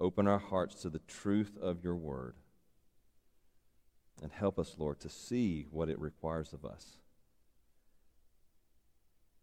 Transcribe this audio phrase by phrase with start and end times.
[0.00, 2.36] Open our hearts to the truth of your word.
[4.22, 6.96] And help us, Lord, to see what it requires of us.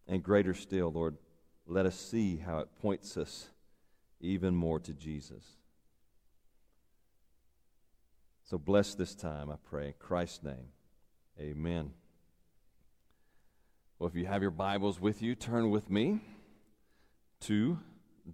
[0.06, 1.16] And greater still, Lord,
[1.66, 3.48] let us see how it points us
[4.20, 5.44] even more to Jesus.
[8.44, 9.88] So bless this time, I pray.
[9.88, 10.68] In Christ's name,
[11.40, 11.92] amen.
[13.98, 16.20] Well, if you have your Bibles with you, turn with me
[17.42, 17.78] to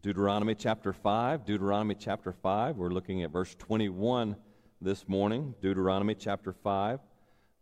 [0.03, 1.45] Deuteronomy chapter 5.
[1.45, 2.77] Deuteronomy chapter 5.
[2.77, 4.37] We're looking at verse 21
[4.81, 5.55] this morning.
[5.61, 7.01] Deuteronomy chapter 5,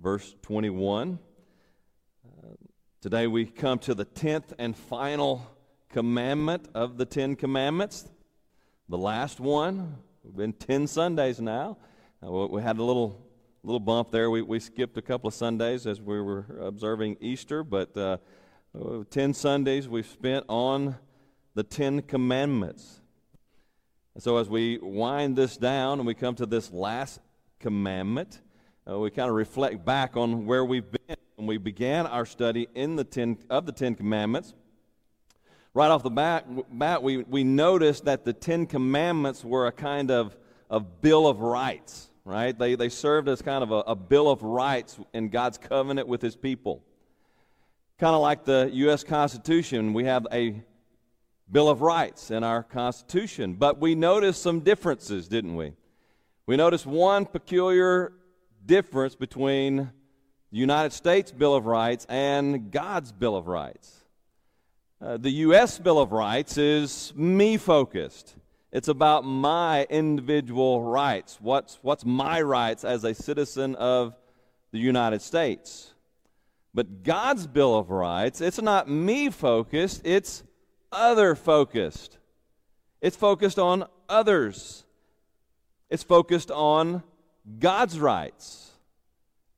[0.00, 1.18] verse 21.
[3.06, 5.46] Today we come to the 10th and final
[5.90, 8.04] commandment of the Ten Commandments,
[8.88, 9.98] the last one.
[10.24, 11.78] We've been 10 Sundays now.
[12.20, 13.24] Uh, we had a little
[13.62, 14.28] little bump there.
[14.28, 18.16] We, we skipped a couple of Sundays as we were observing Easter, but uh
[19.08, 20.96] 10 Sundays we've spent on
[21.54, 23.02] the Ten Commandments.
[24.14, 27.20] And so as we wind this down and we come to this last
[27.60, 28.40] commandment,
[28.90, 32.66] uh, we kind of reflect back on where we've been when we began our study
[32.74, 34.54] in the ten, of the Ten Commandments.
[35.74, 40.10] Right off the bat, bat we, we noticed that the Ten Commandments were a kind
[40.10, 40.36] of,
[40.70, 42.58] of bill of rights, right?
[42.58, 46.22] They, they served as kind of a, a bill of rights in God's covenant with
[46.22, 46.82] His people.
[47.98, 49.04] Kind of like the U.S.
[49.04, 50.62] Constitution, we have a
[51.50, 55.74] Bill of Rights in our Constitution, but we noticed some differences, didn't we?
[56.46, 58.12] We noticed one peculiar
[58.64, 59.92] difference between
[60.56, 63.94] the United States Bill of Rights and God's Bill of Rights.
[65.02, 65.78] Uh, the U.S.
[65.78, 68.34] Bill of Rights is me focused.
[68.72, 71.36] It's about my individual rights.
[71.42, 74.16] What's, what's my rights as a citizen of
[74.72, 75.92] the United States?
[76.72, 80.42] But God's Bill of Rights, it's not me focused, it's
[80.90, 82.16] other focused.
[83.02, 84.86] It's focused on others.
[85.90, 87.02] It's focused on
[87.58, 88.66] God's rights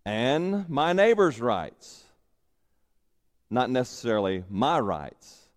[0.09, 2.05] and my neighbor's rights
[3.51, 5.49] not necessarily my rights.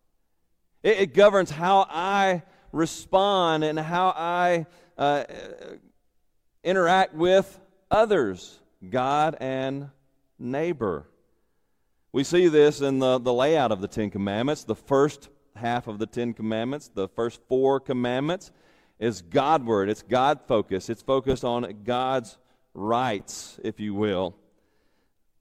[0.83, 4.65] It, it governs how I respond and how I
[4.97, 5.25] uh,
[6.63, 9.89] interact with others, God and
[10.39, 11.07] neighbor.
[12.13, 14.63] We see this in the, the layout of the Ten Commandments.
[14.63, 18.51] The first half of the Ten Commandments, the first four commandments,
[18.99, 19.89] is Godward.
[19.89, 20.89] It's God focused.
[20.89, 22.37] It's focused on God's
[22.73, 24.35] rights, if you will.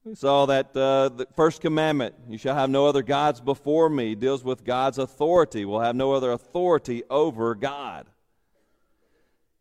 [0.02, 4.14] We saw that uh, the first commandment, you shall have no other gods before me,
[4.14, 5.66] deals with God's authority.
[5.66, 8.06] We'll have no other authority over God.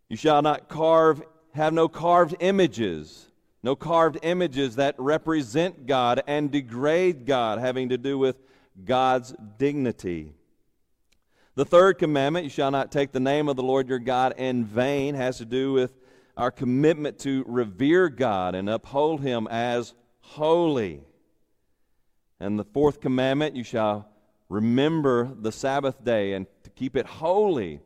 [0.08, 1.22] You shall not carve,
[1.54, 3.28] have no carved images,
[3.64, 8.38] no carved images that represent God and degrade God, having to do with
[8.86, 10.32] God's dignity.
[11.56, 14.64] The third commandment, you shall not take the name of the Lord your God in
[14.64, 16.00] vain, has to do with
[16.38, 19.94] our commitment to revere God and uphold Him as
[20.30, 21.02] holy.
[22.40, 24.08] And the fourth commandment, you shall
[24.48, 27.82] remember the Sabbath day and to keep it holy.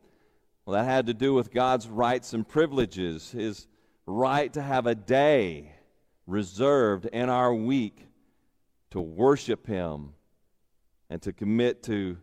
[0.65, 3.67] Well, that had to do with God's rights and privileges, his
[4.05, 5.71] right to have a day
[6.27, 8.07] reserved in our week
[8.91, 10.13] to worship him
[11.09, 12.17] and to commit to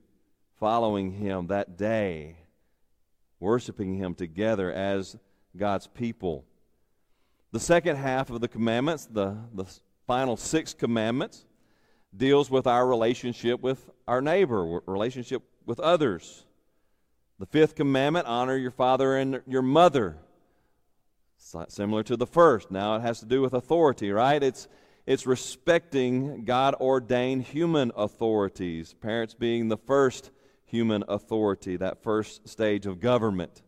[0.59, 2.37] following him that day,
[3.39, 5.17] worshiping him together as
[5.57, 6.45] God's people.
[7.53, 9.67] The second half of the commandments, the, the
[10.11, 11.45] final six commandments
[12.17, 16.47] deals with our relationship with our neighbor, relationship with others.
[17.39, 20.17] The fifth commandment, honor your father and your mother.
[21.37, 22.73] Similar to the first.
[22.73, 24.43] Now it has to do with authority, right?
[24.43, 24.67] It's,
[25.07, 30.33] it's respecting God ordained human authorities, parents being the first
[30.65, 33.63] human authority, that first stage of government.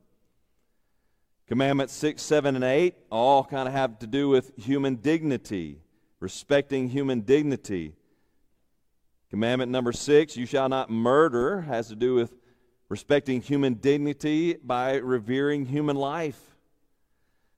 [1.46, 5.81] Commandments 6, 7, and 8 all kind of have to do with human dignity
[6.22, 7.92] respecting human dignity.
[9.28, 12.32] Commandment number six, you shall not murder, has to do with
[12.88, 16.40] respecting human dignity by revering human life.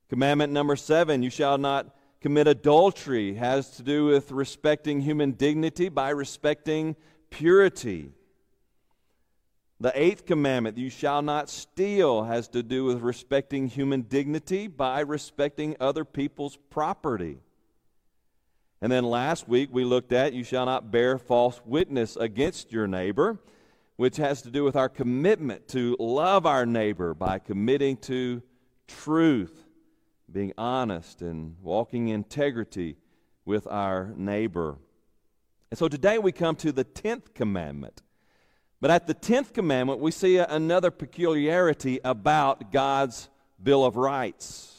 [0.09, 5.91] Commandment number seven, you shall not commit adultery, has to do with respecting human dignity
[5.91, 6.97] by respecting
[7.29, 8.13] purity.
[9.79, 15.01] The eighth commandment, you shall not steal, has to do with respecting human dignity by
[15.01, 17.41] respecting other people's property.
[18.85, 22.87] And then last week we looked at, you shall not bear false witness against your
[22.87, 23.39] neighbor,
[23.97, 28.43] which has to do with our commitment to love our neighbor by committing to
[28.87, 29.65] truth,
[30.31, 32.99] being honest, and walking integrity
[33.47, 34.77] with our neighbor.
[35.71, 38.03] And so today we come to the 10th commandment.
[38.83, 43.31] But at the 10th commandment, we see another peculiarity about God's
[43.63, 44.77] Bill of Rights.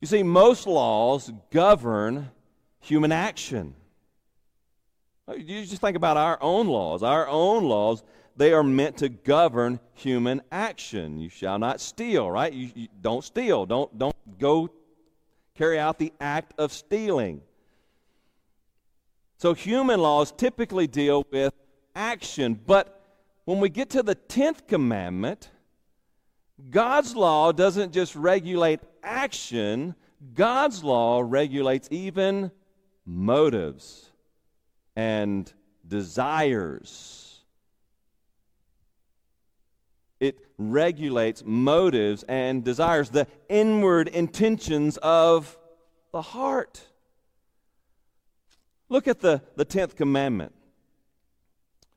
[0.00, 2.30] You see, most laws govern
[2.86, 3.74] human action.
[5.36, 7.02] You just think about our own laws.
[7.02, 8.04] Our own laws,
[8.36, 11.18] they are meant to govern human action.
[11.18, 12.52] You shall not steal, right?
[12.52, 13.66] You, you don't steal.
[13.66, 14.70] Don't, don't go
[15.56, 17.40] carry out the act of stealing.
[19.38, 21.52] So human laws typically deal with
[21.94, 22.58] action.
[22.66, 23.02] But
[23.46, 25.50] when we get to the 10th commandment,
[26.70, 29.94] God's law doesn't just regulate action,
[30.34, 32.50] God's law regulates even
[33.06, 34.10] motives
[34.96, 35.50] and
[35.86, 37.40] desires.
[40.18, 45.56] It regulates motives and desires, the inward intentions of
[46.12, 46.86] the heart.
[48.88, 50.52] Look at the, the 10th commandment.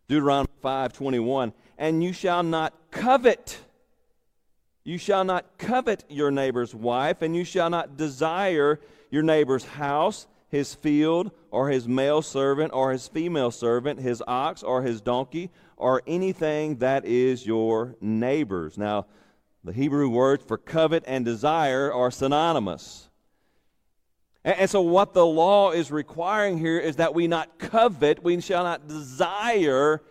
[0.08, 3.60] Deuteronomy 5:21, and you shall not covet
[4.90, 8.80] you shall not covet your neighbor's wife, and you shall not desire
[9.12, 14.64] your neighbor's house, his field, or his male servant, or his female servant, his ox,
[14.64, 18.78] or his donkey, or anything that is your neighbor's.
[18.78, 19.06] Now,
[19.64, 23.10] the Hebrew words for covet and desire are synonymous.
[24.44, 28.42] And, and so, what the law is requiring here is that we not covet, we
[28.42, 30.02] shall not desire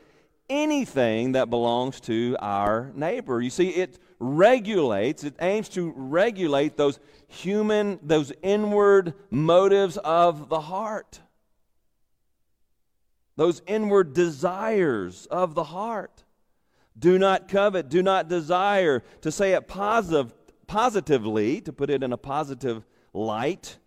[0.49, 3.41] anything that belongs to our neighbor.
[3.41, 6.99] You see, it regulates, it aims to regulate those
[7.29, 11.21] human, those inward motives of the heart,
[13.37, 16.25] those inward desires of the heart.
[16.99, 19.05] Do not covet, do not desire.
[19.21, 20.35] To say it positive,
[20.67, 23.79] positively, to put it in a positive light,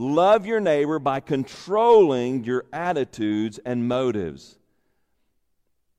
[0.00, 4.56] Love your neighbor by controlling your attitudes and motives.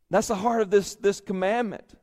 [0.09, 1.98] That's the heart of this, this commandment.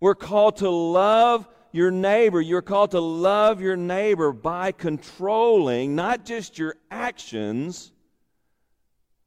[0.00, 2.40] We're called to love your neighbor.
[2.40, 7.92] You're called to love your neighbor by controlling not just your actions,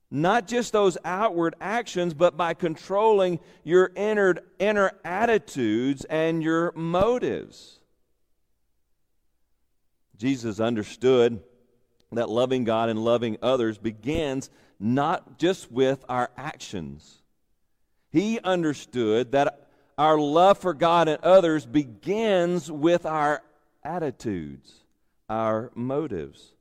[0.09, 7.79] not just those outward actions, but by controlling your inner, inner attitudes and your motives.
[10.17, 11.41] Jesus understood
[12.11, 17.21] that loving God and loving others begins not just with our actions.
[18.11, 23.41] He understood that our love for God and others begins with our
[23.83, 24.73] attitudes,
[25.29, 26.53] our motives.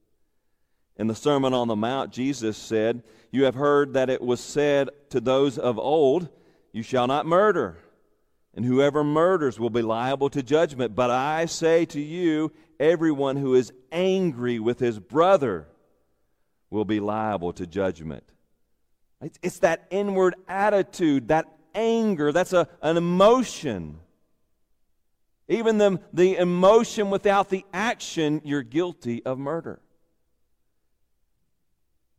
[0.97, 4.91] In the Sermon on the Mount, Jesus said, You have heard that it was said
[5.11, 6.29] to those of old,
[6.73, 7.79] You shall not murder,
[8.55, 10.95] and whoever murders will be liable to judgment.
[10.95, 15.69] But I say to you, everyone who is angry with his brother
[16.69, 18.25] will be liable to judgment.
[19.43, 23.99] It's, that inward attitude, that anger, that's a, an emotion.
[25.49, 29.81] Even the, the emotion without the action, you're guilty of murder.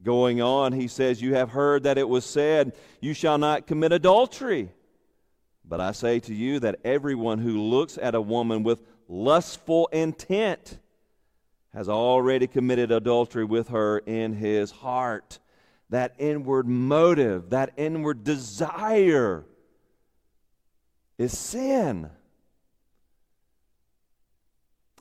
[0.04, 3.92] Going on, he says, You have heard that it was said, You shall not commit
[3.92, 4.72] adultery.
[5.64, 10.80] But I say to you that everyone who looks at a woman with lustful intent
[11.74, 15.40] has already committed adultery with her in his heart.
[15.92, 19.46] That inward motive, that inward desire
[21.18, 22.10] is sin.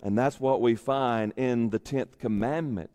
[0.03, 2.91] And that's what we find in the 10th commandment.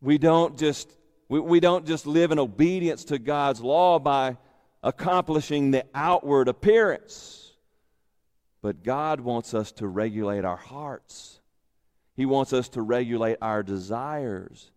[0.00, 0.90] We don't just
[1.28, 4.36] we, we don't just live in obedience to God's law by
[4.82, 7.52] accomplishing the outward appearance.
[8.62, 11.40] But God wants us to regulate our hearts.
[12.16, 14.70] He wants us to regulate our desires,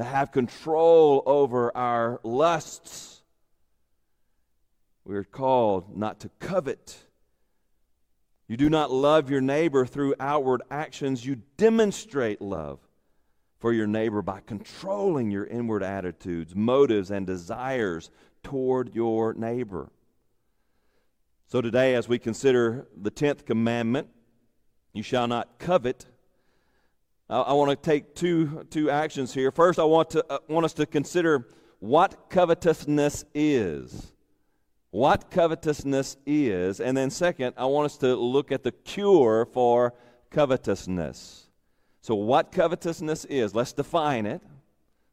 [0.00, 3.20] to have control over our lusts.
[5.04, 6.96] We're called not to covet.
[8.48, 12.78] You do not love your neighbor through outward actions, you demonstrate love
[13.58, 18.10] for your neighbor by controlling your inward attitudes, motives, and desires
[18.42, 19.90] toward your neighbor.
[21.46, 24.08] So, today, as we consider the 10th commandment,
[24.94, 26.06] you shall not covet.
[27.30, 29.52] I, want to take two, two actions here.
[29.52, 31.46] First, I want, to, uh, want us to consider
[31.78, 34.12] what covetousness is.
[34.90, 36.80] What covetousness is.
[36.80, 39.94] And then, second, I want us to look at the cure for
[40.30, 41.46] covetousness.
[42.02, 44.42] So, what covetousness is, let's define it.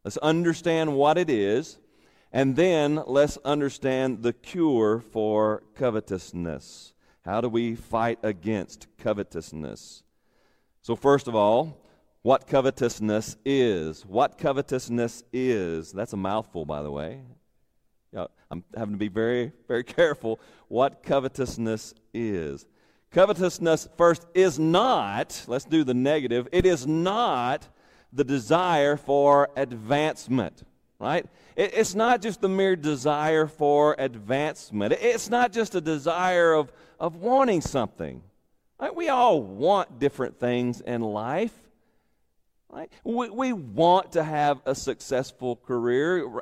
[0.04, 1.78] Let's understand what it is.
[2.32, 6.94] And then let's understand the cure for covetousness.
[7.24, 10.02] How do we fight against covetousness?
[10.82, 11.78] So, first of all,
[12.28, 14.06] what covetousness is.
[14.06, 15.94] What covetousness is.
[15.94, 17.22] That's a mouthful, by the way.
[18.52, 22.66] I'm having to be very, very careful what covetousness is.
[23.12, 27.66] Covetousness, first, is not, let's do the negative, it is not
[28.12, 30.64] the desire for advancement,
[31.00, 31.26] right?
[31.56, 36.52] It, it's not just the mere desire for advancement, it, it's not just a desire
[36.52, 38.22] of, of wanting something.
[38.82, 38.94] Right?
[38.94, 41.54] We all want different things in life.
[42.70, 42.92] Right?
[43.04, 46.42] We, we want to have a successful career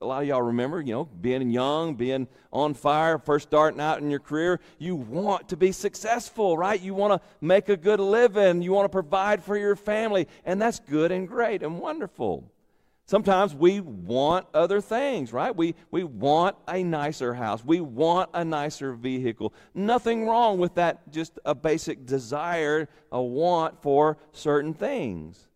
[0.00, 4.00] a lot of y'all remember, you know, being young, being on fire, first starting out
[4.00, 6.80] in your career, you want to be successful, right?
[6.80, 10.60] You want to make a good living, you want to provide for your family, and
[10.60, 12.50] that's good and great and wonderful.
[13.08, 15.54] Sometimes we want other things, right?
[15.54, 17.64] We, we want a nicer house.
[17.64, 19.54] We want a nicer vehicle.
[19.74, 25.46] Nothing wrong with that, just a basic desire, a want for certain things.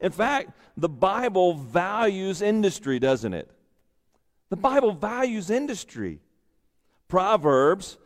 [0.00, 3.50] In fact, the Bible values industry, doesn't it?
[4.50, 6.20] The Bible values industry.
[7.08, 7.96] Proverbs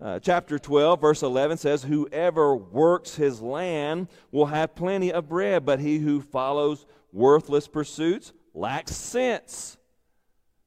[0.00, 5.66] uh, chapter 12, verse 11 says, Whoever works his land will have plenty of bread,
[5.66, 9.76] but he who follows worthless pursuits lacks sense.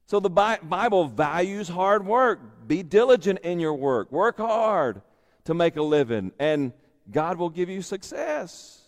[0.06, 2.40] So the Bible values hard work.
[2.66, 5.02] Be diligent in your work, work hard
[5.44, 6.72] to make a living, and
[7.10, 8.80] God will give you success.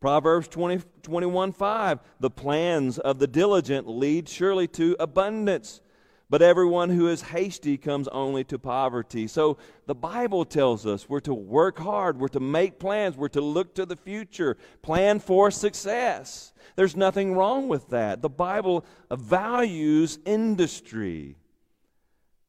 [0.00, 5.80] Proverbs 20, 21 5 The plans of the diligent lead surely to abundance,
[6.30, 9.26] but everyone who is hasty comes only to poverty.
[9.26, 13.40] So the Bible tells us we're to work hard, we're to make plans, we're to
[13.40, 16.52] look to the future, plan for success.
[16.76, 18.22] There's nothing wrong with that.
[18.22, 21.36] The Bible values industry.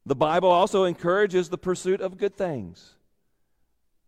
[0.06, 2.94] The Bible also encourages the pursuit of good things.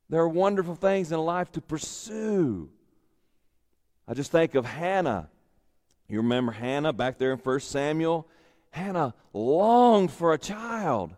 [0.10, 2.70] There are wonderful things in life to pursue.
[4.08, 5.30] I just think of Hannah.
[6.08, 8.28] You remember Hannah back there in 1 Samuel?
[8.72, 11.16] Hannah longed for a child.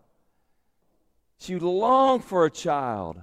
[1.39, 3.21] She longed for a child.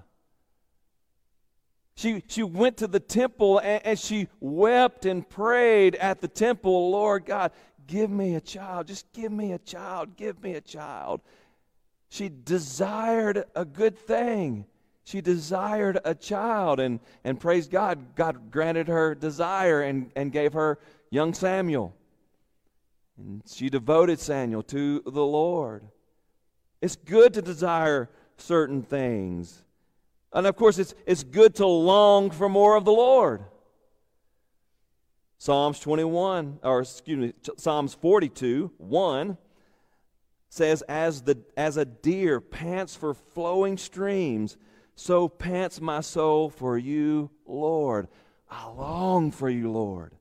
[1.96, 6.90] She, she went to the temple and, and she wept and prayed at the temple,
[6.90, 7.52] Lord God,
[7.86, 8.86] give me a child.
[8.86, 10.16] Just give me a child.
[10.16, 11.20] Give me a child.
[12.08, 14.66] She desired a good thing
[15.06, 20.52] she desired a child and, and praise God, God granted her desire and, and gave
[20.54, 20.80] her
[21.10, 21.94] young Samuel.
[23.18, 25.88] And she devoted Samuel to the Lord.
[26.82, 29.62] It's good to desire certain things.
[30.32, 33.44] And of course, it's, it's good to long for more of the Lord.
[35.38, 39.38] Psalms 21, or excuse me, Psalms 42, 1
[40.48, 44.56] says, As, the, as a deer pants for flowing streams,
[44.94, 48.08] so pants my soul for you, Lord.
[48.50, 50.14] I long for you, Lord.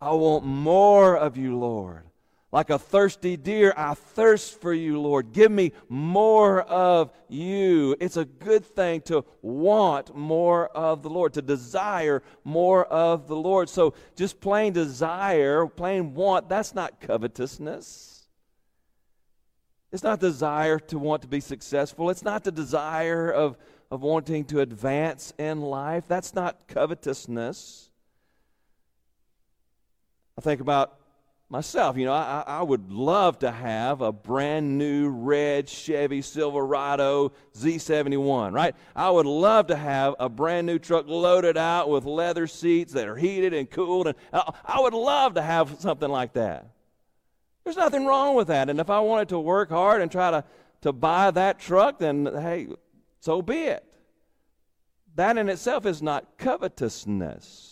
[0.00, 2.09] I want more of you, Lord.
[2.52, 5.32] Like a thirsty deer, I thirst for you, Lord.
[5.32, 7.94] Give me more of you.
[8.00, 13.36] It's a good thing to want more of the Lord, to desire more of the
[13.36, 13.68] Lord.
[13.68, 18.26] So just plain desire, plain want, that's not covetousness.
[19.92, 22.10] It's not desire to want to be successful.
[22.10, 23.56] It's not the desire of
[23.90, 26.04] of wanting to advance in life.
[26.06, 27.90] That's not covetousness.
[30.38, 30.99] I think about
[31.50, 31.96] myself.
[31.96, 38.52] You know, I, I would love to have a brand new red Chevy Silverado Z71,
[38.52, 38.74] right?
[38.94, 43.08] I would love to have a brand new truck loaded out with leather seats that
[43.08, 44.06] are heated and cooled.
[44.06, 46.70] And I would love to have something like that.
[47.64, 48.70] There's nothing wrong with that.
[48.70, 50.44] And if I wanted to work hard and try to,
[50.82, 52.68] to buy that truck, then hey,
[53.20, 53.84] so be it.
[55.16, 57.69] That in itself is not covetousness.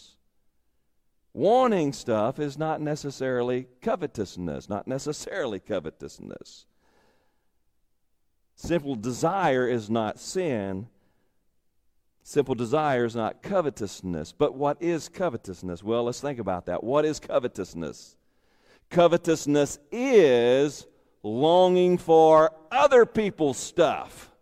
[1.38, 6.66] Wanting stuff is not necessarily covetousness, not necessarily covetousness.
[8.56, 10.88] Simple desire is not sin.
[12.24, 14.32] Simple desire is not covetousness.
[14.32, 15.80] But what is covetousness?
[15.80, 16.82] Well, let's think about that.
[16.82, 18.16] What is covetousness?
[18.90, 20.88] Covetousness is
[21.22, 24.32] longing for other people's stuff.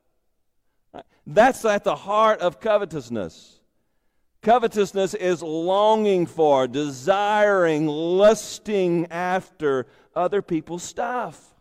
[1.26, 3.55] That's at the heart of covetousness.
[4.46, 11.52] Covetousness is longing for, desiring, lusting after other people's stuff.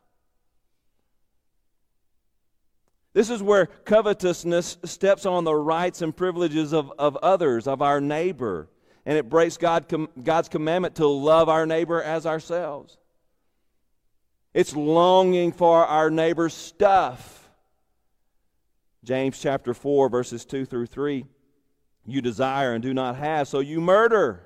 [3.13, 7.99] This is where covetousness steps on the rights and privileges of, of others, of our
[7.99, 8.69] neighbor,
[9.03, 9.91] and it breaks God,
[10.23, 12.99] God's commandment to love our neighbor as ourselves.
[14.53, 17.49] It's longing for our neighbor's stuff.
[19.03, 21.25] James chapter 4, verses 2 through 3.
[22.05, 24.41] You desire and do not have, so you murder.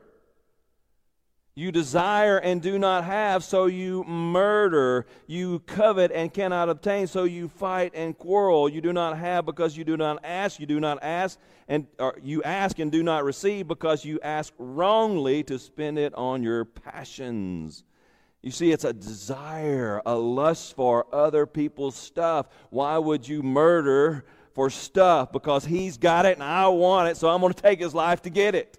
[1.56, 5.06] You desire and do not have, so you murder.
[5.28, 8.70] You covet and cannot obtain, so you fight and quarrel.
[8.70, 10.62] You do not have because you do not ask.
[10.62, 11.38] You do not ask,
[11.68, 11.86] and
[12.24, 16.64] you ask and do not receive because you ask wrongly to spend it on your
[16.64, 17.84] passions.
[18.42, 22.48] You see, it's a desire, a lust for other people's stuff.
[22.70, 24.24] Why would you murder
[24.60, 25.32] for stuff?
[25.32, 28.24] Because he's got it and I want it, so I'm going to take his life
[28.24, 28.78] to get it.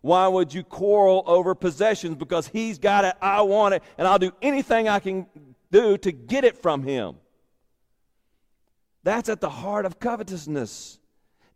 [0.00, 2.16] Why would you quarrel over possessions?
[2.16, 5.26] Because he's got it, I want it, and I'll do anything I can
[5.70, 7.14] do to get it from him.
[9.04, 10.98] That's at the heart of covetousness.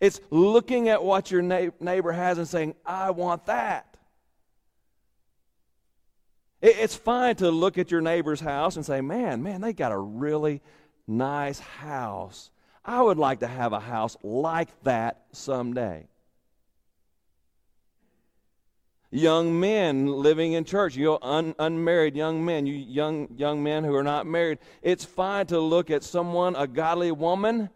[0.01, 3.97] It's looking at what your neighbor has and saying, I want that.
[6.63, 9.99] It's fine to look at your neighbor's house and say, man, man, they got a
[9.99, 10.63] really
[11.09, 12.53] nice house.
[12.89, 16.09] I would like to have a house like that someday
[19.11, 23.95] young men living in church, you un, unmarried young men, you young young men who
[23.95, 24.59] are not married.
[24.83, 27.71] It's fine to look at someone, a godly woman,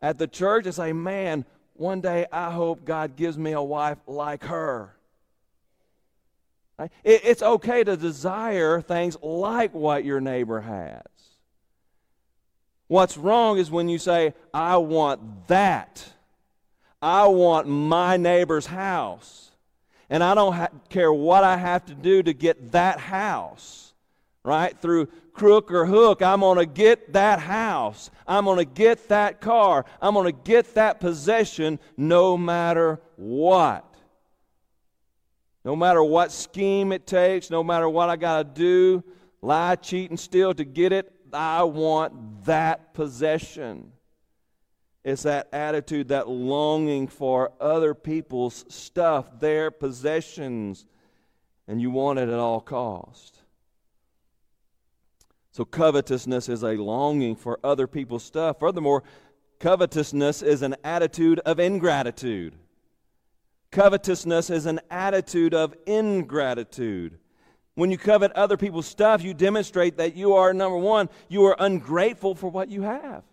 [0.00, 3.98] at the church and say, "Man, one day I hope God gives me a wife
[4.06, 4.96] like her."
[6.78, 6.90] Right?
[7.04, 11.02] It, it's okay to desire things like what your neighbor has.
[12.94, 16.12] What's wrong is when you say, "I want that."
[17.02, 19.50] I want my neighbor's house
[20.08, 23.92] and I don't ha- care what I have to do to get that house,
[24.44, 24.80] right?
[24.80, 28.10] Through crook or hook, I'm going to get that house.
[28.28, 29.84] I'm going to get that car.
[30.00, 33.84] I'm going to get that possession no matter what.
[35.64, 39.04] No matter what scheme it takes, no matter what I got to do,
[39.42, 43.92] lie, cheat, and steal to get it, I want that possession.
[45.04, 50.86] It's that attitude, that longing for other people's stuff, their possessions,
[51.68, 53.38] and you want it at all cost.
[55.52, 58.58] So covetousness is a longing for other people's stuff.
[58.58, 59.04] Furthermore,
[59.60, 62.56] covetousness is an attitude of ingratitude.
[63.70, 67.18] Covetousness is an attitude of ingratitude.
[67.74, 71.56] When you covet other people's stuff, you demonstrate that you are, number one, you are
[71.58, 73.24] ungrateful for what you have.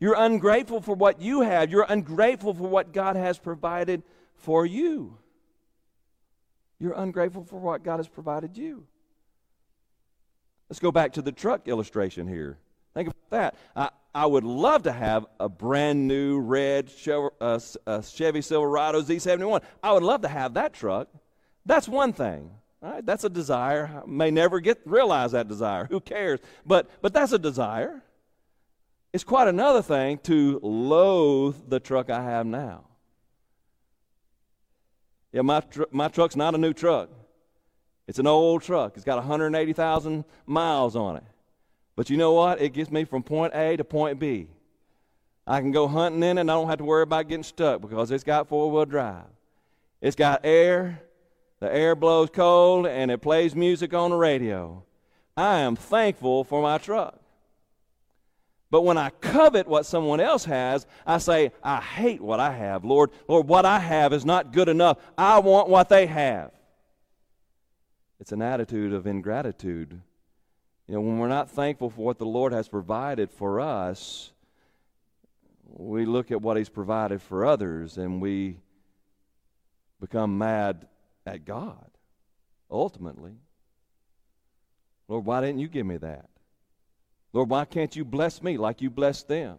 [0.00, 1.70] You're ungrateful for what you have.
[1.70, 4.02] You're ungrateful for what God has provided
[4.34, 5.18] for you.
[6.80, 8.86] You're ungrateful for what God has provided you.
[10.70, 12.58] Let's go back to the truck illustration here.
[12.94, 13.54] Think about that.
[13.76, 19.62] I, I would love to have a brand new red uh, uh, Chevy Silverado Z71.
[19.82, 21.08] I would love to have that truck.
[21.66, 22.50] That's one thing.
[22.80, 23.04] Right?
[23.04, 24.02] That's a desire.
[24.02, 25.86] I may never get realize that desire.
[25.90, 26.40] Who cares?
[26.64, 28.02] But but that's a desire.
[29.12, 32.84] It's quite another thing to loathe the truck I have now.
[35.32, 37.08] Yeah, my, tr- my truck's not a new truck.
[38.06, 38.92] It's an old truck.
[38.96, 41.24] It's got 180,000 miles on it.
[41.96, 42.60] But you know what?
[42.60, 44.48] It gets me from point A to point B.
[45.46, 47.80] I can go hunting in it and I don't have to worry about getting stuck
[47.80, 49.24] because it's got four wheel drive.
[50.00, 51.02] It's got air.
[51.60, 54.82] The air blows cold and it plays music on the radio.
[55.36, 57.20] I am thankful for my truck.
[58.70, 62.84] But when I covet what someone else has, I say, I hate what I have.
[62.84, 64.98] Lord, Lord, what I have is not good enough.
[65.18, 66.52] I want what they have.
[68.20, 70.00] It's an attitude of ingratitude.
[70.86, 74.32] You know, when we're not thankful for what the Lord has provided for us,
[75.64, 78.58] we look at what He's provided for others and we
[80.00, 80.86] become mad
[81.30, 81.90] at God,
[82.70, 83.36] ultimately.
[85.08, 86.28] Lord, why didn't you give me that?
[87.32, 89.58] Lord, why can't you bless me like you blessed them?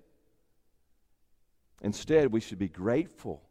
[1.82, 3.42] Instead, we should be grateful,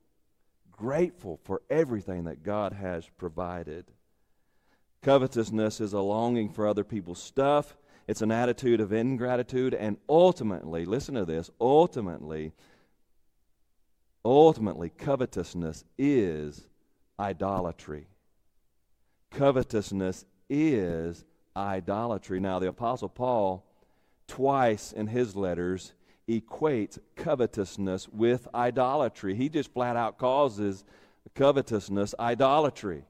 [0.70, 3.86] grateful for everything that God has provided.
[5.02, 7.76] Covetousness is a longing for other people's stuff.
[8.06, 9.74] It's an attitude of ingratitude.
[9.74, 12.52] And ultimately, listen to this ultimately,
[14.24, 16.68] ultimately, covetousness is
[17.18, 18.09] idolatry.
[19.30, 21.24] Covetousness is
[21.56, 22.40] idolatry.
[22.40, 23.64] Now, the Apostle Paul,
[24.26, 25.92] twice in his letters,
[26.28, 29.34] equates covetousness with idolatry.
[29.34, 30.84] He just flat out causes
[31.34, 33.04] covetousness idolatry.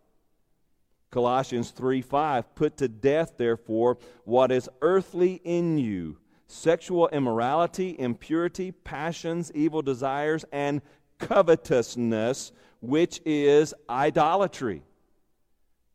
[1.11, 8.73] Colossians 3 5, put to death, therefore, what is earthly in you sexual immorality, impurity,
[8.73, 10.83] passions, evil desires, and
[11.19, 14.83] covetousness, which is idolatry.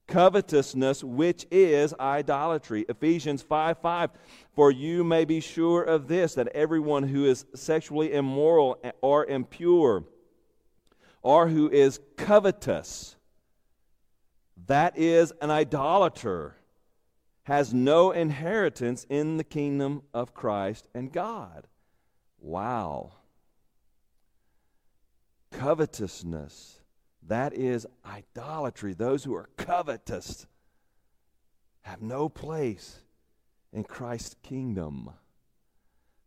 [0.08, 2.86] Covetousness, which is idolatry.
[2.88, 4.10] Ephesians 5 5.
[4.54, 10.06] For you may be sure of this, that everyone who is sexually immoral or impure,
[11.22, 13.16] or who is covetous,
[14.68, 16.56] that is an idolater,
[17.44, 21.68] has no inheritance in the kingdom of Christ and God.
[22.40, 23.14] Wow.
[25.52, 26.80] Covetousness,
[27.28, 28.94] that is idolatry.
[28.94, 30.48] Those who are covetous
[31.82, 33.02] have no place
[33.74, 35.10] in Christ's kingdom.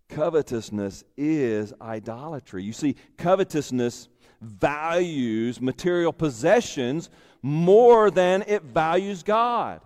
[0.09, 2.63] Covetousness is idolatry.
[2.63, 4.09] You see, covetousness
[4.41, 7.11] values material possessions
[7.43, 9.81] more than it values God.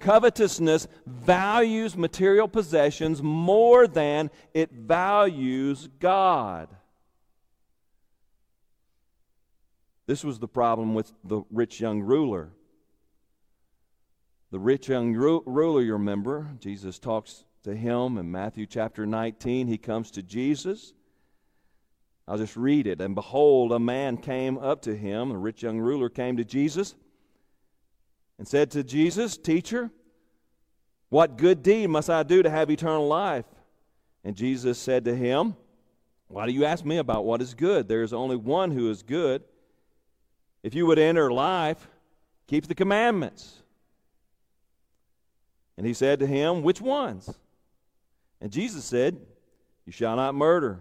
[0.00, 6.68] Covetousness values material possessions more than it values God.
[10.06, 12.50] This was the problem with the rich young ruler.
[14.50, 19.68] The rich young ru- ruler, you remember, Jesus talks to him in Matthew chapter 19.
[19.68, 20.92] He comes to Jesus.
[22.26, 23.00] I'll just read it.
[23.00, 26.94] And behold, a man came up to him, the rich young ruler came to Jesus
[28.38, 29.90] and said to Jesus, Teacher,
[31.08, 33.44] what good deed must I do to have eternal life?
[34.24, 35.56] And Jesus said to him,
[36.28, 37.86] Why do you ask me about what is good?
[37.86, 39.42] There is only one who is good.
[40.62, 41.88] If you would enter life,
[42.46, 43.62] keep the commandments.
[45.76, 47.32] And he said to him, Which ones?
[48.40, 49.18] And Jesus said,
[49.86, 50.80] You shall not murder.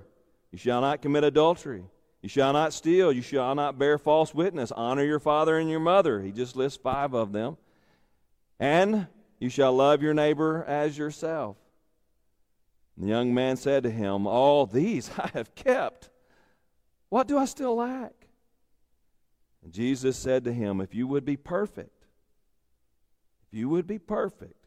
[0.51, 1.83] You shall not commit adultery.
[2.21, 3.11] You shall not steal.
[3.11, 4.71] You shall not bear false witness.
[4.71, 6.21] Honor your father and your mother.
[6.21, 7.57] He just lists five of them.
[8.59, 9.07] And
[9.39, 11.57] you shall love your neighbor as yourself.
[12.95, 16.09] And the young man said to him, All these I have kept.
[17.09, 18.13] What do I still lack?
[19.63, 22.06] And Jesus said to him, If you would be perfect,
[23.47, 24.65] if you would be perfect,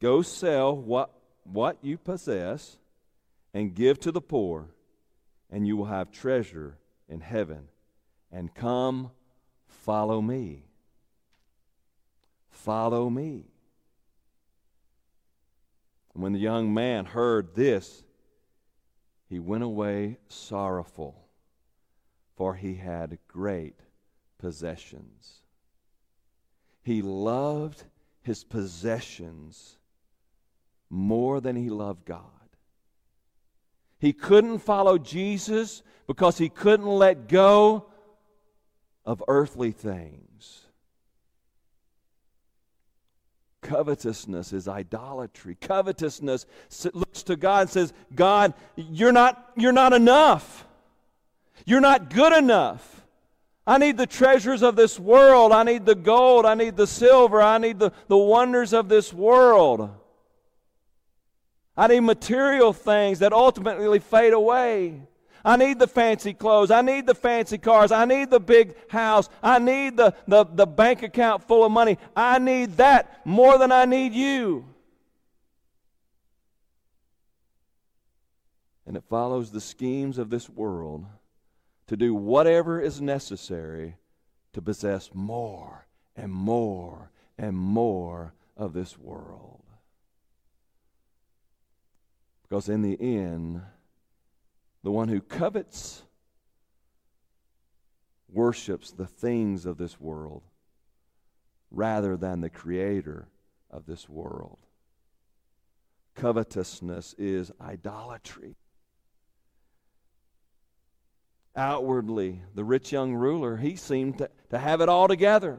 [0.00, 1.10] go sell what,
[1.44, 2.76] what you possess
[3.54, 4.68] and give to the poor,
[5.50, 6.76] and you will have treasure
[7.08, 7.68] in heaven.
[8.30, 9.12] And come,
[9.66, 10.64] follow me.
[12.50, 13.44] Follow me.
[16.12, 18.02] And when the young man heard this,
[19.28, 21.28] he went away sorrowful,
[22.36, 23.80] for he had great
[24.38, 25.40] possessions.
[26.82, 27.82] He loved
[28.22, 29.76] his possessions
[30.88, 32.22] more than he loved God.
[33.98, 37.86] He couldn't follow Jesus because he couldn't let go
[39.04, 40.62] of earthly things.
[43.62, 45.56] Covetousness is idolatry.
[45.60, 46.46] Covetousness
[46.92, 50.66] looks to God and says, God, you're not, you're not enough.
[51.64, 53.05] You're not good enough.
[53.66, 55.50] I need the treasures of this world.
[55.50, 56.46] I need the gold.
[56.46, 57.42] I need the silver.
[57.42, 59.90] I need the, the wonders of this world.
[61.76, 65.02] I need material things that ultimately fade away.
[65.44, 66.70] I need the fancy clothes.
[66.70, 67.90] I need the fancy cars.
[67.90, 69.28] I need the big house.
[69.42, 71.98] I need the, the, the bank account full of money.
[72.14, 74.64] I need that more than I need you.
[78.86, 81.04] And it follows the schemes of this world
[81.86, 83.96] to do whatever is necessary
[84.52, 89.62] to possess more and more and more of this world.
[92.42, 93.60] Because in the end,
[94.82, 96.02] the one who covets
[98.28, 100.42] worships the things of this world
[101.70, 103.28] rather than the creator
[103.70, 104.58] of this world.
[106.14, 108.56] Covetousness is idolatry
[111.56, 112.42] outwardly.
[112.54, 115.58] The rich young ruler, he seemed to, to have it all together.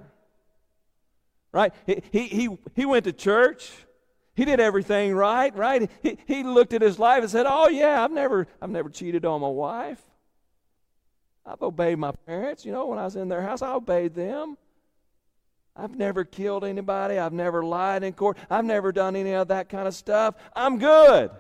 [1.52, 1.74] Right?
[1.86, 3.72] He, he, he, he went to church.
[4.36, 5.90] He did everything right, right?
[6.04, 9.26] He, he looked at his life and said, Oh yeah, I've never I've never cheated
[9.26, 10.02] on my wife.
[11.44, 14.58] I've obeyed my parents, you know, when I was in their house, I obeyed them.
[15.76, 17.18] I've never killed anybody.
[17.18, 18.38] I've never lied in court.
[18.50, 20.36] I've never done any of that kind of stuff.
[20.56, 21.32] I'm good.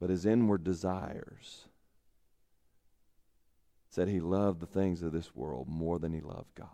[0.00, 1.66] But his inward desires
[3.88, 6.68] said he loved the things of this world more than he loved God.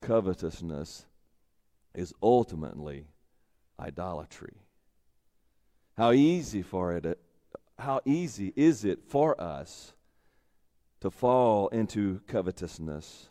[0.00, 1.04] Covetousness
[1.94, 3.08] is ultimately
[3.78, 4.62] idolatry.
[5.96, 7.18] How easy for it
[7.78, 9.92] how easy is it for us
[11.00, 13.28] to fall into covetousness?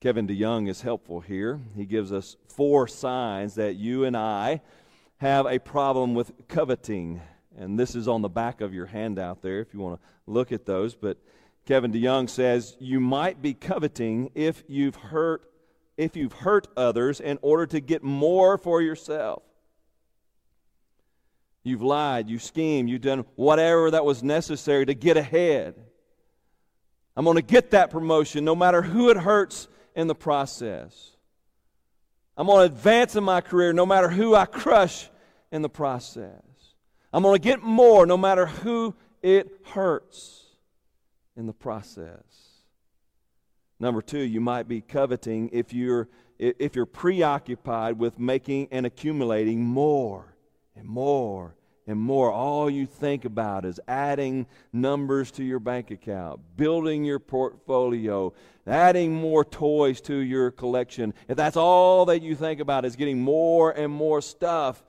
[0.00, 1.60] Kevin DeYoung is helpful here.
[1.74, 4.60] He gives us four signs that you and I
[5.18, 7.20] have a problem with coveting.
[7.56, 10.52] And this is on the back of your handout there if you want to look
[10.52, 10.94] at those.
[10.94, 11.18] But
[11.64, 15.50] Kevin DeYoung says you might be coveting if you've hurt
[15.96, 19.42] if you've hurt others in order to get more for yourself.
[21.62, 25.74] You've lied, you've schemed, you've done whatever that was necessary to get ahead.
[27.16, 31.15] I'm going to get that promotion no matter who it hurts in the process.
[32.36, 35.08] I'm going to advance in my career no matter who I crush
[35.50, 36.42] in the process.
[37.12, 40.44] I'm going to get more no matter who it hurts
[41.36, 42.22] in the process.
[43.78, 49.64] Number two, you might be coveting if you're, if you're preoccupied with making and accumulating
[49.64, 50.34] more
[50.74, 51.54] and more
[51.86, 52.30] and more.
[52.32, 58.32] All you think about is adding numbers to your bank account, building your portfolio,
[58.66, 61.14] adding more toys to your collection.
[61.28, 64.82] If that's all that you think about is getting more and more stuff,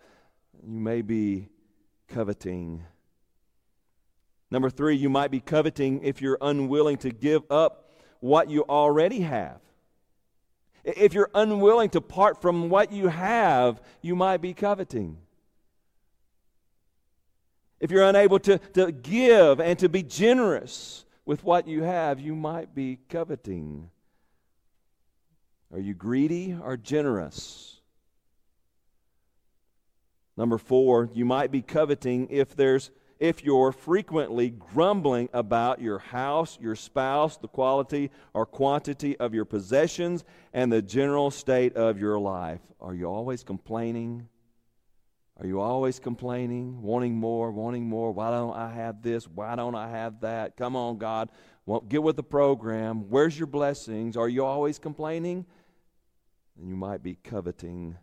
[0.66, 1.50] you may be
[2.08, 2.84] coveting.
[4.50, 9.22] Number three, you might be coveting if you're unwilling to give up what you already
[9.22, 9.60] have.
[10.84, 15.18] If you're unwilling to part from what you have, you might be coveting.
[17.80, 22.34] If you're unable to, to give and to be generous with what you have, you
[22.34, 23.90] might be coveting.
[25.74, 27.82] Are you greedy or generous?
[30.38, 36.58] Number four, you might be coveting if there's if you're frequently grumbling about your house,
[36.62, 42.20] your spouse, the quality or quantity of your possessions, and the general state of your
[42.20, 42.62] life.
[42.80, 44.30] Are you always complaining?
[45.40, 48.12] Are you always complaining, wanting more, wanting more?
[48.12, 49.28] Why don't I have this?
[49.28, 50.58] Why don't I have that?
[50.58, 51.30] Come on, God.
[51.68, 53.10] Well, get with the program.
[53.10, 54.18] Where's your blessings?
[54.18, 55.46] Are you always complaining?
[56.58, 57.98] And you might be coveting.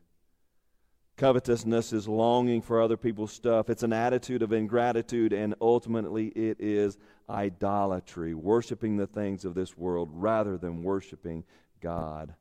[1.16, 3.68] Covetousness is longing for other people's stuff.
[3.68, 9.77] It's an attitude of ingratitude, and ultimately it is idolatry, worshiping the things of this
[9.77, 11.44] world rather than worshiping
[11.81, 12.35] God.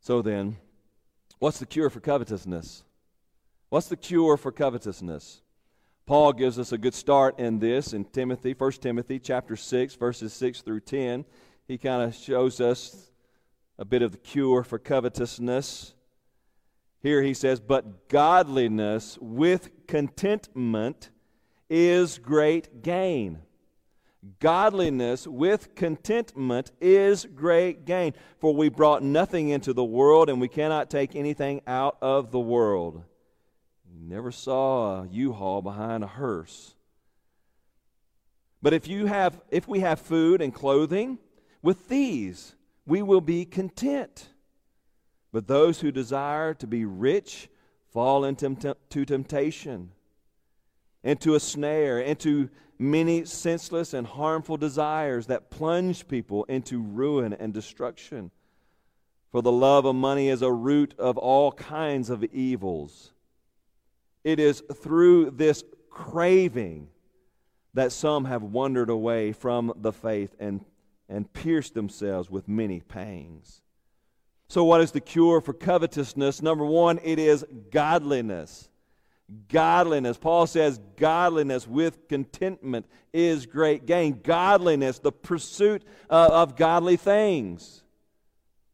[0.00, 0.56] So then,
[1.38, 2.84] what's the cure for covetousness?
[3.68, 5.42] What's the cure for covetousness?
[6.06, 10.32] Paul gives us a good start in this in Timothy, 1 Timothy chapter 6, verses
[10.34, 11.24] 6 through 10.
[11.66, 13.10] He kind of shows us
[13.76, 15.94] a bit of the cure for covetousness.
[17.02, 21.10] Here he says, But godliness with contentment
[21.68, 23.40] is great gain.
[24.38, 28.14] Godliness with contentment is great gain.
[28.38, 32.38] For we brought nothing into the world, and we cannot take anything out of the
[32.38, 33.02] world.
[34.08, 36.76] Never saw a U-Haul behind a hearse.
[38.62, 41.18] But if you have if we have food and clothing,
[41.60, 42.54] with these
[42.86, 44.28] we will be content.
[45.32, 47.48] But those who desire to be rich
[47.92, 49.90] fall into temptation,
[51.02, 57.52] into a snare, into many senseless and harmful desires that plunge people into ruin and
[57.52, 58.30] destruction.
[59.32, 63.12] For the love of money is a root of all kinds of evils.
[64.26, 66.88] It is through this craving
[67.74, 70.64] that some have wandered away from the faith and,
[71.08, 73.62] and pierced themselves with many pangs.
[74.48, 76.42] So, what is the cure for covetousness?
[76.42, 78.68] Number one, it is godliness.
[79.48, 80.18] Godliness.
[80.18, 84.22] Paul says, godliness with contentment is great gain.
[84.24, 87.84] Godliness, the pursuit uh, of godly things,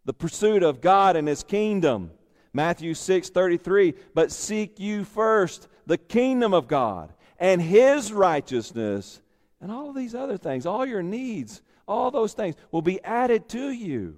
[0.06, 2.12] the pursuit of God and His kingdom.
[2.52, 9.20] Matthew 6 33, but seek you first the kingdom of God and his righteousness,
[9.60, 13.70] and all these other things, all your needs, all those things will be added to
[13.70, 14.16] you.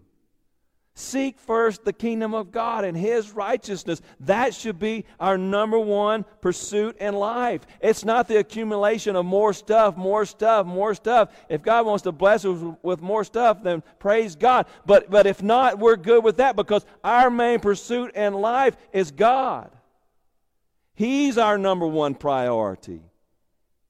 [0.96, 4.00] Seek first the kingdom of God and His righteousness.
[4.20, 7.66] That should be our number one pursuit in life.
[7.80, 11.30] It's not the accumulation of more stuff, more stuff, more stuff.
[11.48, 14.66] If God wants to bless us with more stuff, then praise God.
[14.86, 19.10] But, but if not, we're good with that because our main pursuit in life is
[19.10, 19.72] God.
[20.94, 23.00] He's our number one priority.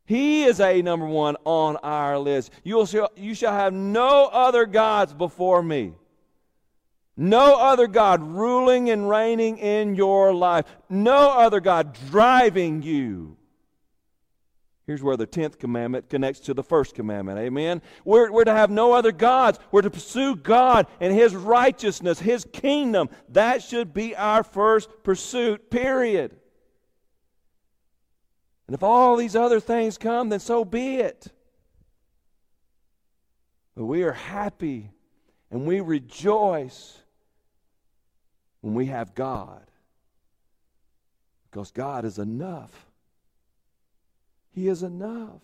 [0.07, 2.51] He is a number one on our list.
[2.62, 5.93] You'll, you shall have no other gods before me.
[7.16, 10.64] No other God ruling and reigning in your life.
[10.88, 13.37] No other God driving you.
[14.87, 17.38] Here's where the 10th commandment connects to the first commandment.
[17.38, 17.81] Amen.
[18.05, 19.59] We're, we're to have no other gods.
[19.70, 23.09] We're to pursue God and His righteousness, His kingdom.
[23.31, 26.37] That should be our first pursuit, period.
[28.66, 31.33] And if all these other things come, then so be it.
[33.74, 34.90] But we are happy
[35.50, 36.98] and we rejoice
[38.64, 39.61] when we have God
[41.50, 42.87] because God is enough.
[44.53, 45.42] He is enough.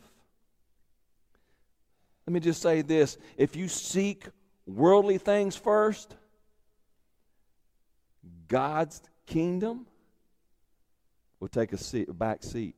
[2.27, 4.25] Let me just say this if you seek
[4.67, 6.17] worldly things first,
[8.49, 9.85] God's kingdom
[11.41, 12.75] will take a, seat, a back seat.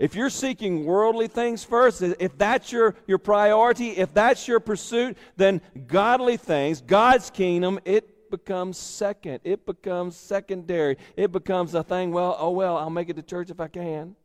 [0.00, 5.16] If you're seeking worldly things first, if that's your, your priority, if that's your pursuit,
[5.36, 9.38] then godly things, God's kingdom, it becomes second.
[9.44, 10.96] It becomes secondary.
[11.16, 14.16] It becomes a thing, well, oh well, I'll make it to church if I can.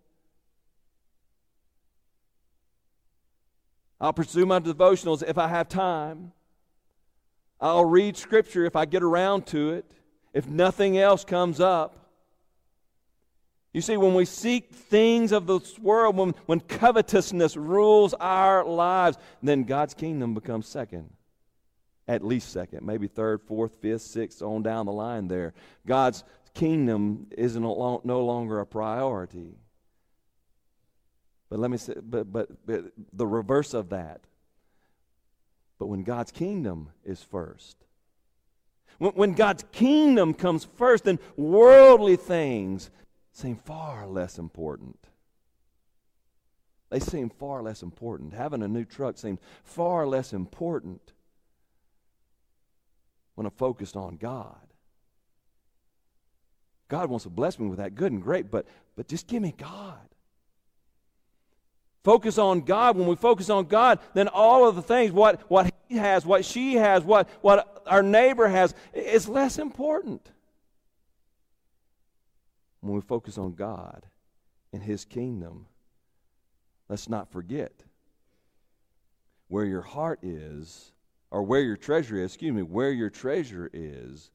[4.01, 6.31] I'll pursue my devotionals if I have time.
[7.59, 9.85] I'll read Scripture if I get around to it,
[10.33, 12.05] if nothing else comes up.
[13.73, 19.17] You see, when we seek things of this world, when, when covetousness rules our lives,
[19.43, 21.09] then God's kingdom becomes second.
[22.07, 25.53] At least second, maybe third, fourth, fifth, sixth, on down the line there.
[25.85, 29.57] God's kingdom is no longer a priority.
[31.49, 34.21] But let me say, but, but, but the reverse of that.
[35.79, 37.77] But when God's kingdom is first,
[38.97, 42.89] when, when God's kingdom comes first, then worldly things
[43.33, 44.97] seem far less important.
[46.89, 48.33] They seem far less important.
[48.33, 51.13] Having a new truck seems far less important
[53.38, 54.58] when I'm focused on God.
[56.89, 58.65] God wants to bless me with that good and great, but,
[58.97, 60.08] but just give me God
[62.08, 65.69] focus on God, when we focus on God, then all of the things, what, what
[65.89, 70.32] he has, what she has, what, what our neighbor has, is less important.
[72.80, 74.06] When we focus on God
[74.71, 75.65] and his kingdom,
[76.88, 77.73] let's not forget
[79.50, 80.93] where your heart is,
[81.31, 84.31] or where your treasure is, excuse me, where your treasure is,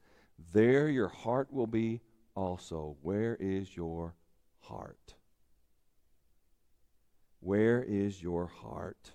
[0.52, 2.00] there your heart will be
[2.34, 2.96] also.
[3.02, 4.14] Where is your
[4.60, 5.14] heart?
[7.40, 9.12] Where is your heart?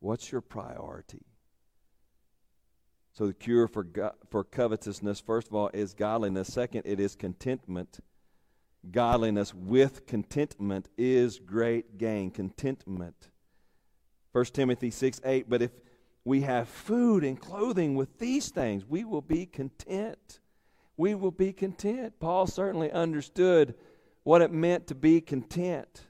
[0.00, 1.26] What's your priority?
[3.12, 6.52] So, the cure for, go- for covetousness, first of all, is godliness.
[6.52, 8.00] Second, it is contentment.
[8.90, 12.30] Godliness with contentment is great gain.
[12.30, 13.30] Contentment.
[14.32, 15.48] 1 Timothy 6 8.
[15.48, 15.70] But if
[16.26, 20.40] we have food and clothing with these things, we will be content.
[20.96, 22.14] We will be content.
[22.18, 23.76] Paul certainly understood
[24.24, 26.02] what it meant to be content.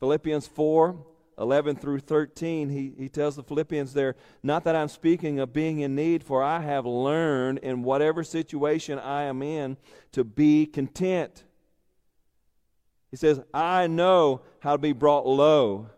[0.00, 1.04] Philippians 4
[1.38, 5.80] 11 through 13, he, he tells the Philippians there, Not that I'm speaking of being
[5.80, 9.76] in need, for I have learned in whatever situation I am in
[10.12, 11.44] to be content.
[13.10, 15.90] He says, I know how to be brought low,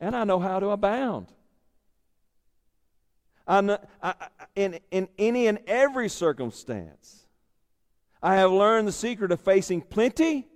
[0.00, 1.32] and I know how to abound.
[3.46, 4.14] I, I,
[4.54, 7.26] in, in any and every circumstance,
[8.22, 10.48] I have learned the secret of facing plenty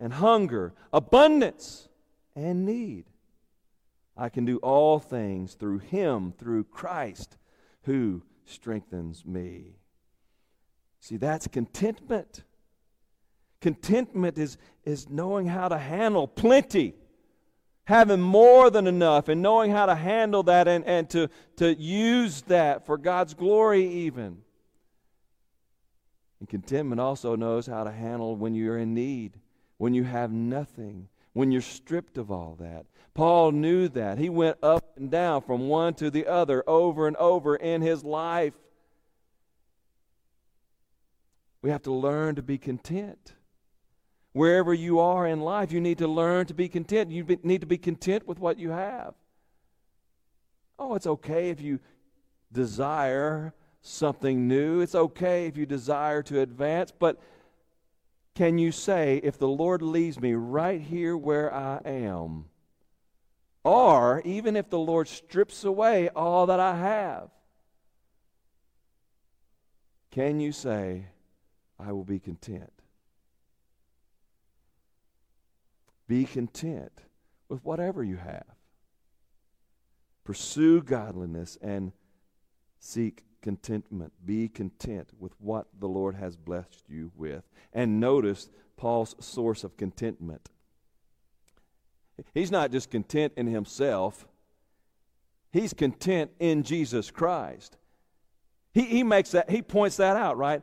[0.00, 1.88] and hunger, abundance
[2.34, 3.04] and need.
[4.16, 7.36] I can do all things through Him, through Christ,
[7.82, 9.76] who strengthens me.
[11.00, 12.44] See, that's contentment.
[13.60, 16.94] Contentment is, is knowing how to handle plenty,
[17.84, 22.42] having more than enough, and knowing how to handle that and, and to, to use
[22.42, 24.38] that for God's glory, even.
[26.40, 29.38] And contentment also knows how to handle when you're in need
[29.78, 32.86] when you have nothing, when you're stripped of all that.
[33.12, 34.18] Paul knew that.
[34.18, 38.02] He went up and down from one to the other over and over in his
[38.02, 38.54] life.
[41.62, 43.34] We have to learn to be content.
[44.34, 47.12] Wherever you are in life, you need to learn to be content.
[47.12, 49.14] You be, need to be content with what you have.
[50.76, 51.78] Oh, it's okay if you
[52.52, 54.80] desire something new.
[54.80, 57.20] It's okay if you desire to advance, but
[58.34, 62.46] can you say, if the Lord leaves me right here where I am,
[63.62, 67.28] or even if the Lord strips away all that I have,
[70.10, 71.06] can you say,
[71.78, 72.73] I will be content?
[76.06, 76.92] Be content
[77.48, 78.44] with whatever you have.
[80.24, 81.92] Pursue godliness and
[82.84, 84.12] Seek contentment.
[84.26, 87.42] Be content with what the Lord has blessed you with.
[87.72, 90.50] And notice Paul's source of contentment.
[92.34, 94.26] He's not just content in himself,
[95.50, 97.78] he's content in Jesus Christ.
[98.74, 100.62] He, he makes that, he points that out, right?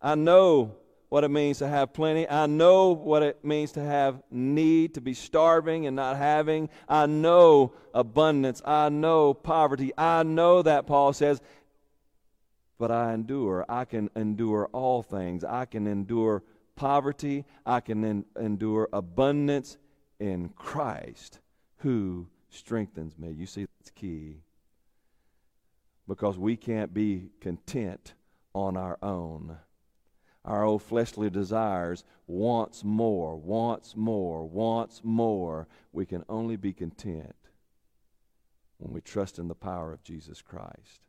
[0.00, 0.74] I know
[1.14, 2.28] what it means to have plenty.
[2.28, 6.68] I know what it means to have need, to be starving and not having.
[6.88, 8.60] I know abundance.
[8.64, 9.92] I know poverty.
[9.96, 11.40] I know that, Paul says,
[12.80, 13.64] but I endure.
[13.68, 15.44] I can endure all things.
[15.44, 16.42] I can endure
[16.74, 17.44] poverty.
[17.64, 19.76] I can en- endure abundance
[20.18, 21.38] in Christ
[21.76, 23.30] who strengthens me.
[23.30, 24.38] You see, that's key.
[26.08, 28.14] Because we can't be content
[28.52, 29.58] on our own
[30.44, 35.66] our old fleshly desires wants more, wants more, wants more.
[35.92, 37.34] We can only be content
[38.78, 41.00] when we trust in the power of Jesus Christ.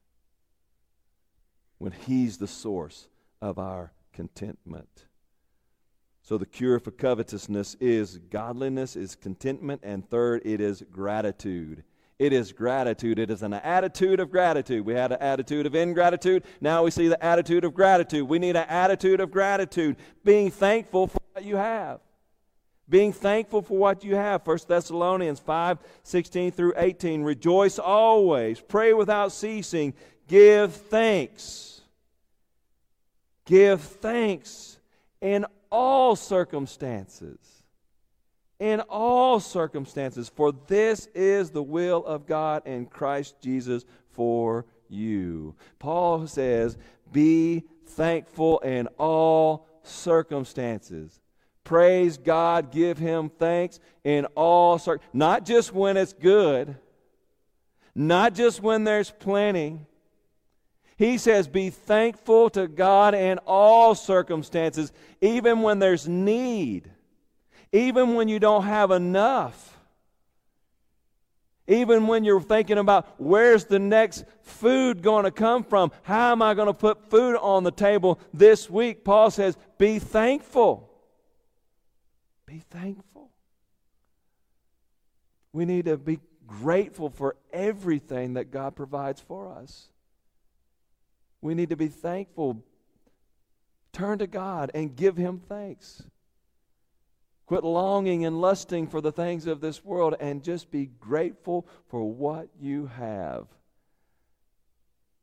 [1.77, 3.07] When He's the source
[3.41, 5.05] of our contentment.
[6.21, 11.83] So the cure for covetousness is godliness, is contentment, and third, it is gratitude.
[12.18, 13.20] It is gratitude.
[13.20, 14.86] It is an attitude of gratitude.
[14.86, 16.43] We had an attitude of ingratitude.
[16.61, 18.28] Now we see the attitude of gratitude.
[18.28, 21.99] We need an attitude of gratitude, being thankful for what you have.
[22.88, 24.45] Being thankful for what you have.
[24.45, 27.24] 1 Thessalonians 5 16 through 18.
[27.24, 28.61] Rejoice always.
[28.61, 29.93] Pray without ceasing.
[30.28, 31.82] Give thanks.
[33.45, 34.78] Give thanks
[35.20, 37.55] in all circumstances
[38.60, 45.56] in all circumstances, for this is the will of God in Christ Jesus for you.
[45.80, 46.78] Paul says,
[47.12, 51.20] Be thankful in all circumstances.
[51.64, 55.10] Praise God, give him thanks in all circumstances.
[55.14, 56.76] Not just when it's good,
[57.93, 59.80] not just when there's plenty.
[60.97, 66.89] He says, Be thankful to God in all circumstances, even when there's need
[67.76, 69.78] even when you don't have enough.
[71.67, 75.91] Even when you're thinking about where's the next food going to come from?
[76.03, 79.03] How am I going to put food on the table this week?
[79.03, 80.89] Paul says, be thankful.
[82.45, 83.30] Be thankful.
[85.51, 89.89] We need to be grateful for everything that God provides for us.
[91.41, 92.63] We need to be thankful.
[93.91, 96.03] Turn to God and give Him thanks.
[97.45, 102.03] Quit longing and lusting for the things of this world and just be grateful for
[102.03, 103.45] what you have.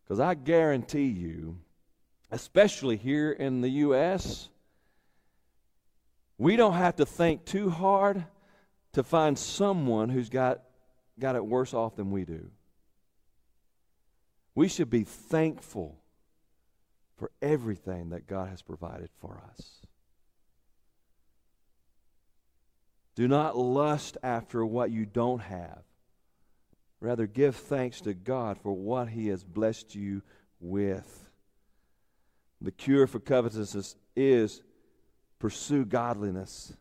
[0.04, 1.58] Because I guarantee you,
[2.30, 4.48] especially here in the U.S.,
[6.38, 8.24] we don't have to think too hard
[8.92, 10.62] to find someone who's got,
[11.18, 12.50] got it worse off than we do.
[14.54, 15.98] We should be thankful
[17.16, 19.86] for everything that God has provided for us.
[23.14, 25.82] Do not lust after what you don't have.
[27.00, 30.22] Rather, give thanks to God for what He has blessed you
[30.60, 31.28] with.
[32.60, 34.62] The cure for covetousness is
[35.38, 36.74] pursue godliness.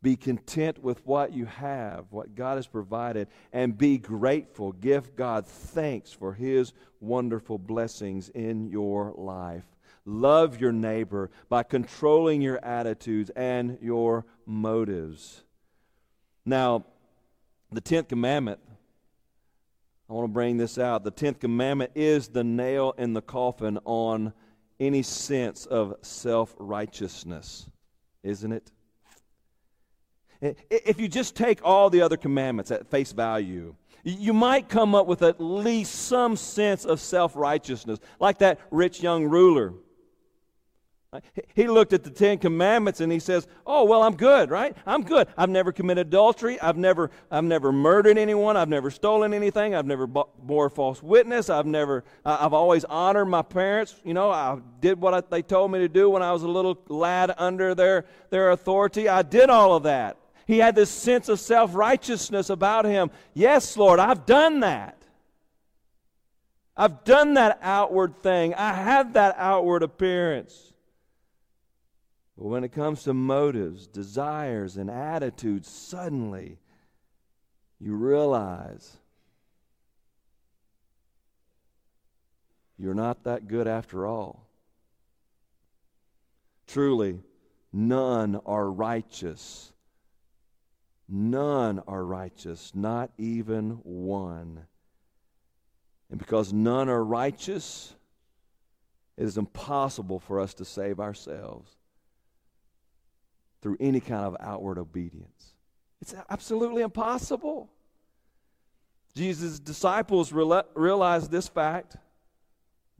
[0.00, 4.72] Be content with what you have, what God has provided, and be grateful.
[4.72, 9.64] Give God thanks for His wonderful blessings in your life.
[10.06, 15.42] Love your neighbor by controlling your attitudes and your motives.
[16.48, 16.86] Now,
[17.70, 18.58] the 10th commandment,
[20.08, 21.04] I want to bring this out.
[21.04, 24.32] The 10th commandment is the nail in the coffin on
[24.80, 27.68] any sense of self righteousness,
[28.22, 28.72] isn't it?
[30.40, 35.06] If you just take all the other commandments at face value, you might come up
[35.06, 39.74] with at least some sense of self righteousness, like that rich young ruler
[41.54, 44.76] he looked at the Ten Commandments and he says, Oh, well, I'm good, right?
[44.86, 45.26] I'm good.
[45.38, 46.60] I've never committed adultery.
[46.60, 48.58] I've never, I've never murdered anyone.
[48.58, 49.74] I've never stolen anything.
[49.74, 51.48] I've never bore false witness.
[51.48, 53.98] I've never, I've always honored my parents.
[54.04, 56.48] You know, I did what I, they told me to do when I was a
[56.48, 59.08] little lad under their, their authority.
[59.08, 60.18] I did all of that.
[60.46, 63.10] He had this sense of self righteousness about him.
[63.32, 64.96] Yes, Lord, I've done that.
[66.76, 68.54] I've done that outward thing.
[68.54, 70.74] I have that outward appearance.
[72.38, 76.58] But when it comes to motives, desires, and attitudes, suddenly
[77.80, 78.96] you realize
[82.78, 84.46] you're not that good after all.
[86.68, 87.18] Truly,
[87.72, 89.72] none are righteous.
[91.08, 94.66] None are righteous, not even one.
[96.08, 97.96] And because none are righteous,
[99.16, 101.77] it is impossible for us to save ourselves
[103.60, 105.54] through any kind of outward obedience.
[106.00, 107.70] It's absolutely impossible.
[109.14, 111.96] Jesus' disciples realized this fact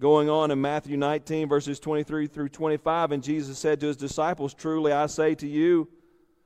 [0.01, 3.13] going on in Matthew 19, verses 23 through 25.
[3.13, 5.89] And Jesus said to his disciples, Truly I say to you,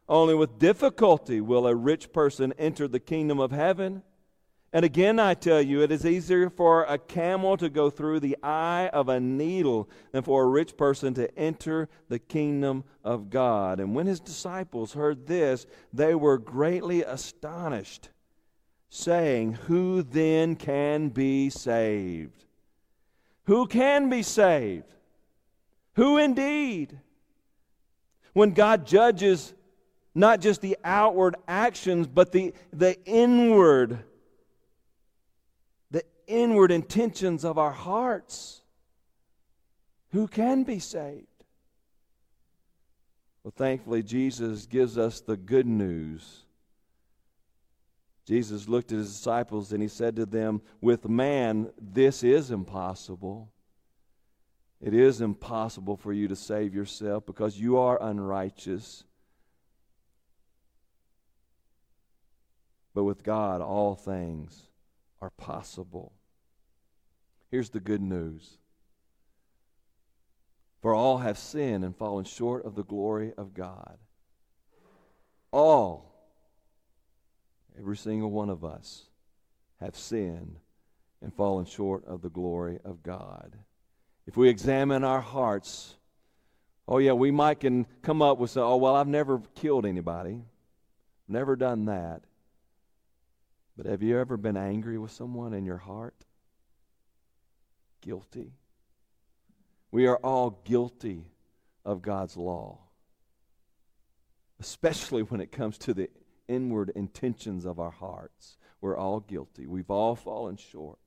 [0.09, 4.03] only with difficulty will a rich person enter the kingdom of heaven.
[4.75, 8.39] And again, I tell you, it is easier for a camel to go through the
[8.43, 13.81] eye of a needle than for a rich person to enter the kingdom of God.
[13.81, 18.09] And when his disciples heard this, they were greatly astonished,
[18.89, 22.47] saying, Who then can be saved?
[23.45, 24.95] Who can be saved?
[25.97, 26.99] Who indeed?
[28.33, 29.53] When God judges
[30.15, 34.03] not just the outward actions, but the, the inward
[36.33, 38.63] inward intentions of our hearts,
[40.11, 41.27] who can be saved?
[43.43, 46.45] Well, thankfully, Jesus gives us the good news.
[48.25, 53.51] Jesus looked at his disciples and he said to them, With man, this is impossible.
[54.81, 59.05] It is impossible for you to save yourself because you are unrighteous.
[62.95, 64.69] But with God, all things
[65.21, 66.13] are possible.
[67.53, 68.57] Here's the good news
[70.81, 73.99] For all have sinned and fallen short of the glory of God.
[75.53, 76.15] All,
[77.79, 79.05] every single one of us,
[79.81, 80.61] have sinned
[81.21, 83.55] and fallen short of the glory of God.
[84.27, 85.97] If we examine our hearts,
[86.89, 90.41] oh yeah, we might can come up with, oh well, I've never killed anybody,
[91.29, 92.23] never done that.
[93.77, 96.15] But have you ever been angry with someone in your heart?
[98.03, 98.53] Guilty.
[99.91, 101.25] We are all guilty
[101.85, 102.79] of God's law,
[104.61, 106.11] especially when it comes to the
[106.49, 108.59] inward intentions of our hearts.
[108.81, 109.67] We're all guilty.
[109.67, 110.99] We've all fallen short.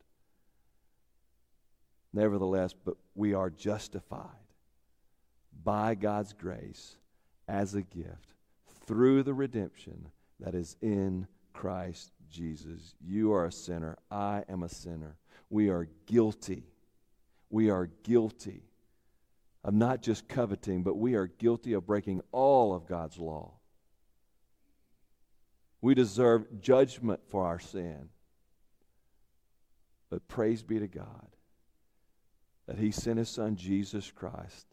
[2.13, 4.29] Nevertheless, but we are justified
[5.63, 6.95] by God's grace
[7.47, 8.35] as a gift
[8.85, 12.95] through the redemption that is in Christ Jesus.
[13.01, 13.97] You are a sinner.
[14.11, 15.17] I am a sinner.
[15.49, 16.63] We are guilty
[17.49, 18.63] we are guilty
[19.63, 23.53] of not just coveting, but we are guilty of breaking all of God's law.
[25.81, 28.09] We deserve judgment for our sin.
[30.09, 31.35] But praise be to God
[32.67, 34.67] that He sent His Son, Jesus Christ,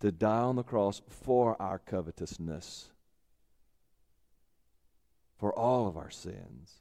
[0.00, 2.90] to die on the cross for our covetousness,
[5.38, 6.74] for all of our sins,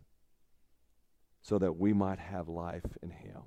[1.42, 3.42] so that we might have life in Him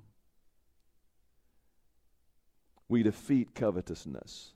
[2.89, 4.51] we defeat covetousness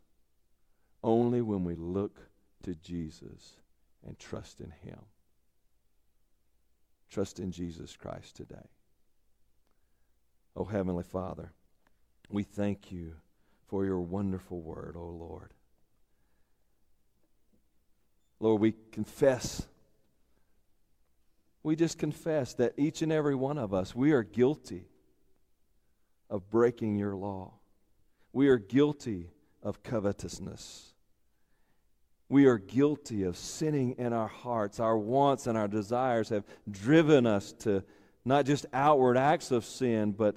[1.03, 2.19] only when we look
[2.63, 3.53] to Jesus
[4.05, 4.99] and trust in Him.
[7.09, 8.67] Trust in Jesus Christ today.
[10.55, 11.51] Oh, Heavenly Father,
[12.29, 13.13] we thank you
[13.67, 15.53] for your wonderful word, oh Lord.
[18.39, 19.67] Lord, we confess.
[21.61, 24.87] We just confess that each and every one of us, we are guilty
[26.29, 27.53] of breaking your law.
[28.33, 29.29] We are guilty
[29.61, 30.93] of covetousness.
[32.27, 34.79] We are guilty of sinning in our hearts.
[34.79, 37.83] Our wants and our desires have driven us to
[38.25, 40.35] not just outward acts of sin, but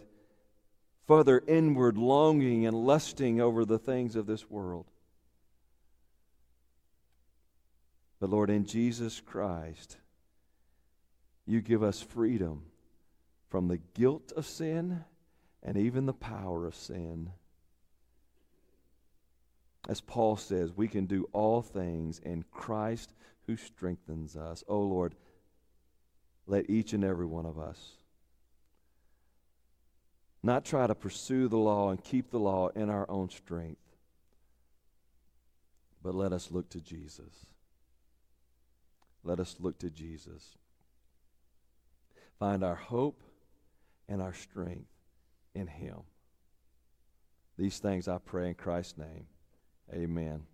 [1.06, 4.86] further inward longing and lusting over the things of this world.
[8.20, 9.96] But Lord, in Jesus Christ,
[11.46, 12.64] you give us freedom
[13.48, 15.04] from the guilt of sin
[15.62, 17.30] and even the power of sin.
[19.88, 23.12] As Paul says, we can do all things in Christ
[23.46, 24.64] who strengthens us.
[24.68, 25.14] Oh Lord,
[26.46, 27.92] let each and every one of us
[30.42, 33.80] not try to pursue the law and keep the law in our own strength,
[36.02, 37.46] but let us look to Jesus.
[39.24, 40.56] Let us look to Jesus.
[42.38, 43.22] Find our hope
[44.08, 44.86] and our strength
[45.54, 45.98] in Him.
[47.58, 49.26] These things I pray in Christ's name.
[49.92, 50.46] Amen.